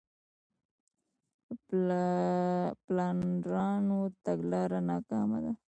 [1.87, 1.89] د
[2.83, 5.51] پلانرانو تګلاره ناکامه ده.